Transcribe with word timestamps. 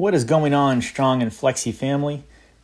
What 0.00 0.14
is 0.14 0.24
going 0.24 0.54
on, 0.54 0.80
Strong 0.80 1.20
and 1.20 1.30
Flexi 1.30 1.74
family? 1.74 2.22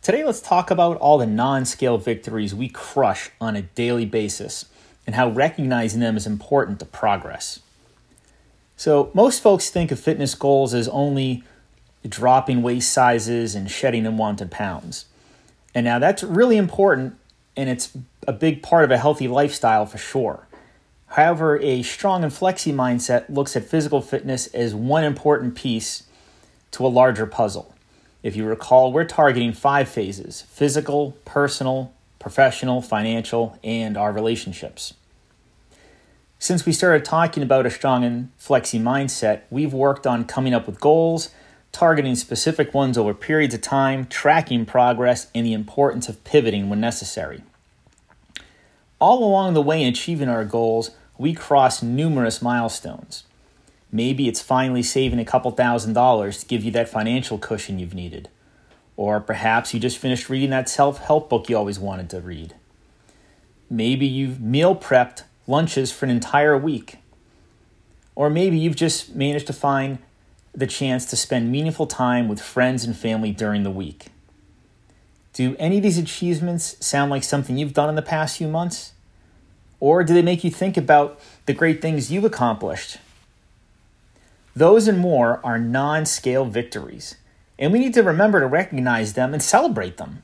Today, 0.00 0.24
let's 0.24 0.40
talk 0.40 0.70
about 0.70 0.96
all 0.96 1.18
the 1.18 1.26
non 1.26 1.66
scale 1.66 1.98
victories 1.98 2.54
we 2.54 2.70
crush 2.70 3.28
on 3.38 3.54
a 3.54 3.60
daily 3.60 4.06
basis 4.06 4.64
and 5.06 5.14
how 5.14 5.28
recognizing 5.28 6.00
them 6.00 6.16
is 6.16 6.26
important 6.26 6.80
to 6.80 6.86
progress. 6.86 7.60
So, 8.78 9.10
most 9.12 9.42
folks 9.42 9.68
think 9.68 9.92
of 9.92 10.00
fitness 10.00 10.34
goals 10.34 10.72
as 10.72 10.88
only 10.88 11.44
dropping 12.08 12.62
waist 12.62 12.90
sizes 12.90 13.54
and 13.54 13.70
shedding 13.70 14.06
unwanted 14.06 14.50
pounds. 14.50 15.04
And 15.74 15.84
now 15.84 15.98
that's 15.98 16.22
really 16.22 16.56
important 16.56 17.18
and 17.54 17.68
it's 17.68 17.90
a 18.26 18.32
big 18.32 18.62
part 18.62 18.84
of 18.84 18.90
a 18.90 18.96
healthy 18.96 19.28
lifestyle 19.28 19.84
for 19.84 19.98
sure. 19.98 20.46
However, 21.08 21.60
a 21.60 21.82
strong 21.82 22.24
and 22.24 22.32
flexi 22.32 22.72
mindset 22.72 23.28
looks 23.28 23.54
at 23.54 23.64
physical 23.64 24.00
fitness 24.00 24.46
as 24.54 24.74
one 24.74 25.04
important 25.04 25.56
piece 25.56 26.04
to 26.72 26.86
a 26.86 26.88
larger 26.88 27.26
puzzle. 27.26 27.74
If 28.22 28.36
you 28.36 28.44
recall, 28.44 28.92
we're 28.92 29.04
targeting 29.04 29.52
five 29.52 29.88
phases 29.88 30.42
physical, 30.42 31.12
personal, 31.24 31.92
professional, 32.18 32.82
financial, 32.82 33.58
and 33.62 33.96
our 33.96 34.12
relationships. 34.12 34.94
Since 36.40 36.66
we 36.66 36.72
started 36.72 37.04
talking 37.04 37.42
about 37.42 37.66
a 37.66 37.70
strong 37.70 38.04
and 38.04 38.30
flexi 38.38 38.80
mindset, 38.80 39.42
we've 39.50 39.72
worked 39.72 40.06
on 40.06 40.24
coming 40.24 40.54
up 40.54 40.66
with 40.66 40.80
goals, 40.80 41.30
targeting 41.72 42.14
specific 42.14 42.72
ones 42.72 42.96
over 42.96 43.12
periods 43.12 43.54
of 43.54 43.60
time, 43.60 44.06
tracking 44.06 44.64
progress, 44.64 45.28
and 45.34 45.44
the 45.44 45.52
importance 45.52 46.08
of 46.08 46.22
pivoting 46.24 46.68
when 46.68 46.80
necessary. 46.80 47.42
All 49.00 49.22
along 49.24 49.54
the 49.54 49.62
way 49.62 49.82
in 49.82 49.88
achieving 49.88 50.28
our 50.28 50.44
goals, 50.44 50.90
we 51.18 51.34
cross 51.34 51.82
numerous 51.82 52.40
milestones. 52.40 53.24
Maybe 53.90 54.28
it's 54.28 54.42
finally 54.42 54.82
saving 54.82 55.18
a 55.18 55.24
couple 55.24 55.50
thousand 55.50 55.94
dollars 55.94 56.40
to 56.40 56.46
give 56.46 56.62
you 56.62 56.70
that 56.72 56.88
financial 56.88 57.38
cushion 57.38 57.78
you've 57.78 57.94
needed. 57.94 58.28
Or 58.96 59.20
perhaps 59.20 59.72
you 59.72 59.80
just 59.80 59.98
finished 59.98 60.28
reading 60.28 60.50
that 60.50 60.68
self 60.68 60.98
help 60.98 61.30
book 61.30 61.48
you 61.48 61.56
always 61.56 61.78
wanted 61.78 62.10
to 62.10 62.20
read. 62.20 62.54
Maybe 63.70 64.06
you've 64.06 64.40
meal 64.40 64.76
prepped 64.76 65.22
lunches 65.46 65.90
for 65.90 66.04
an 66.04 66.10
entire 66.10 66.56
week. 66.56 66.96
Or 68.14 68.28
maybe 68.28 68.58
you've 68.58 68.76
just 68.76 69.14
managed 69.14 69.46
to 69.46 69.52
find 69.52 69.98
the 70.54 70.66
chance 70.66 71.04
to 71.06 71.16
spend 71.16 71.52
meaningful 71.52 71.86
time 71.86 72.28
with 72.28 72.40
friends 72.40 72.84
and 72.84 72.96
family 72.96 73.30
during 73.30 73.62
the 73.62 73.70
week. 73.70 74.06
Do 75.32 75.54
any 75.58 75.76
of 75.76 75.84
these 75.84 75.98
achievements 75.98 76.76
sound 76.84 77.10
like 77.10 77.22
something 77.22 77.56
you've 77.56 77.74
done 77.74 77.88
in 77.88 77.94
the 77.94 78.02
past 78.02 78.38
few 78.38 78.48
months? 78.48 78.92
Or 79.78 80.02
do 80.02 80.12
they 80.12 80.22
make 80.22 80.42
you 80.42 80.50
think 80.50 80.76
about 80.76 81.20
the 81.46 81.54
great 81.54 81.80
things 81.80 82.10
you've 82.10 82.24
accomplished 82.24 82.98
those 84.58 84.88
and 84.88 84.98
more 84.98 85.40
are 85.44 85.58
non 85.58 86.04
scale 86.04 86.44
victories, 86.44 87.16
and 87.58 87.72
we 87.72 87.78
need 87.78 87.94
to 87.94 88.02
remember 88.02 88.40
to 88.40 88.46
recognize 88.46 89.12
them 89.12 89.32
and 89.32 89.42
celebrate 89.42 89.96
them. 89.96 90.22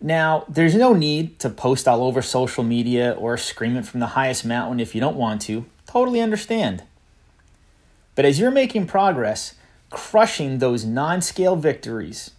Now, 0.00 0.44
there's 0.48 0.74
no 0.74 0.92
need 0.92 1.38
to 1.40 1.50
post 1.50 1.86
all 1.86 2.04
over 2.04 2.20
social 2.22 2.64
media 2.64 3.12
or 3.12 3.36
scream 3.36 3.76
it 3.76 3.86
from 3.86 4.00
the 4.00 4.08
highest 4.08 4.44
mountain 4.44 4.80
if 4.80 4.94
you 4.94 5.00
don't 5.00 5.16
want 5.16 5.42
to. 5.42 5.64
Totally 5.86 6.20
understand. 6.20 6.82
But 8.14 8.24
as 8.24 8.38
you're 8.38 8.50
making 8.50 8.86
progress, 8.86 9.54
crushing 9.90 10.58
those 10.58 10.84
non 10.84 11.20
scale 11.22 11.56
victories, 11.56 12.32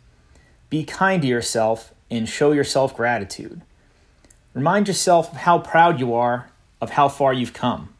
be 0.69 0.83
kind 0.83 1.21
to 1.21 1.27
yourself 1.27 1.93
and 2.09 2.27
show 2.27 2.51
yourself 2.51 2.95
gratitude. 2.95 3.61
Remind 4.53 4.87
yourself 4.87 5.31
of 5.31 5.37
how 5.39 5.59
proud 5.59 5.99
you 5.99 6.13
are 6.13 6.49
of 6.81 6.91
how 6.91 7.09
far 7.09 7.33
you've 7.33 7.53
come. 7.53 7.94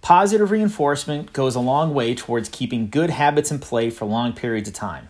Positive 0.00 0.50
reinforcement 0.50 1.32
goes 1.32 1.54
a 1.54 1.60
long 1.60 1.92
way 1.92 2.14
towards 2.14 2.48
keeping 2.48 2.88
good 2.88 3.10
habits 3.10 3.50
in 3.50 3.58
play 3.58 3.90
for 3.90 4.04
long 4.04 4.32
periods 4.32 4.68
of 4.68 4.74
time. 4.74 5.08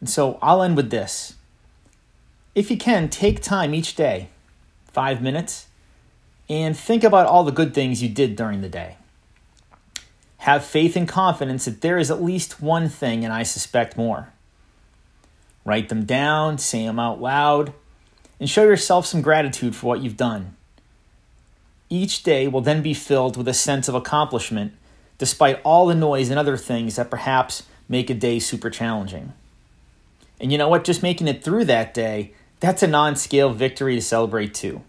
And 0.00 0.08
so 0.08 0.38
I'll 0.42 0.62
end 0.62 0.76
with 0.76 0.90
this. 0.90 1.34
If 2.54 2.70
you 2.70 2.76
can, 2.76 3.08
take 3.08 3.42
time 3.42 3.74
each 3.74 3.96
day, 3.96 4.28
five 4.86 5.20
minutes, 5.20 5.66
and 6.48 6.76
think 6.76 7.04
about 7.04 7.26
all 7.26 7.44
the 7.44 7.52
good 7.52 7.74
things 7.74 8.02
you 8.02 8.08
did 8.08 8.36
during 8.36 8.60
the 8.60 8.68
day. 8.68 8.96
Have 10.38 10.64
faith 10.64 10.96
and 10.96 11.08
confidence 11.08 11.64
that 11.64 11.80
there 11.80 11.98
is 11.98 12.10
at 12.10 12.22
least 12.22 12.62
one 12.62 12.88
thing, 12.88 13.24
and 13.24 13.32
I 13.32 13.42
suspect 13.42 13.96
more. 13.96 14.32
Write 15.64 15.88
them 15.88 16.04
down, 16.04 16.58
say 16.58 16.86
them 16.86 17.00
out 17.00 17.20
loud, 17.20 17.72
and 18.38 18.48
show 18.48 18.62
yourself 18.62 19.06
some 19.06 19.22
gratitude 19.22 19.74
for 19.74 19.86
what 19.86 20.00
you've 20.00 20.16
done. 20.16 20.55
Each 21.88 22.22
day 22.22 22.48
will 22.48 22.60
then 22.60 22.82
be 22.82 22.94
filled 22.94 23.36
with 23.36 23.48
a 23.48 23.54
sense 23.54 23.88
of 23.88 23.94
accomplishment, 23.94 24.72
despite 25.18 25.60
all 25.62 25.86
the 25.86 25.94
noise 25.94 26.30
and 26.30 26.38
other 26.38 26.56
things 26.56 26.96
that 26.96 27.10
perhaps 27.10 27.62
make 27.88 28.10
a 28.10 28.14
day 28.14 28.38
super 28.38 28.70
challenging. 28.70 29.32
And 30.40 30.52
you 30.52 30.58
know 30.58 30.68
what? 30.68 30.84
Just 30.84 31.02
making 31.02 31.28
it 31.28 31.42
through 31.42 31.64
that 31.66 31.94
day, 31.94 32.32
that's 32.60 32.82
a 32.82 32.86
non 32.86 33.16
scale 33.16 33.50
victory 33.50 33.94
to 33.94 34.02
celebrate 34.02 34.54
too. 34.54 34.82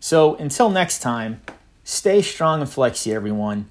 So 0.00 0.36
until 0.36 0.70
next 0.70 1.00
time, 1.00 1.40
stay 1.84 2.22
strong 2.22 2.60
and 2.60 2.70
flexy, 2.70 3.12
everyone. 3.12 3.70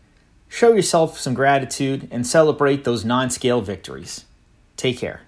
Show 0.50 0.74
yourself 0.74 1.20
some 1.20 1.34
gratitude 1.34 2.08
and 2.12 2.26
celebrate 2.26 2.84
those 2.84 3.06
non 3.06 3.30
scale 3.30 3.62
victories. 3.62 4.26
Take 4.78 4.98
care. 4.98 5.25